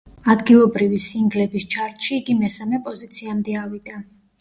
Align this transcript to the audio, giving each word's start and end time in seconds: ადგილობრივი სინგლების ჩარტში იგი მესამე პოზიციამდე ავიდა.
ადგილობრივი 0.33 0.99
სინგლების 1.03 1.69
ჩარტში 1.75 2.11
იგი 2.19 2.39
მესამე 2.43 2.83
პოზიციამდე 2.91 3.63
ავიდა. 3.69 4.07